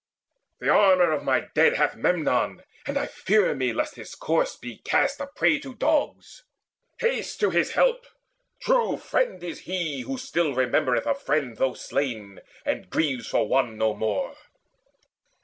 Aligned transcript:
The 0.59 0.67
armour 0.69 1.11
of 1.11 1.21
my 1.23 1.41
dead 1.53 1.75
Hath 1.75 1.95
Memnon, 1.95 2.63
and 2.87 2.97
I 2.97 3.05
fear 3.05 3.53
me 3.53 3.71
lest 3.71 3.97
his 3.97 4.15
corse 4.15 4.55
Be 4.55 4.77
cast 4.79 5.19
a 5.21 5.27
prey 5.27 5.59
to 5.59 5.75
dogs. 5.75 6.43
Haste 6.97 7.39
to 7.41 7.51
his 7.51 7.73
help! 7.73 8.07
True 8.63 8.97
friend 8.97 9.43
is 9.43 9.59
he 9.69 10.01
who 10.01 10.17
still 10.17 10.55
remembereth 10.55 11.05
A 11.05 11.13
friend 11.13 11.55
though 11.57 11.75
slain, 11.75 12.39
and 12.65 12.89
grieves 12.89 13.27
for 13.27 13.47
one 13.47 13.77
no 13.77 13.93
more." 13.93 14.35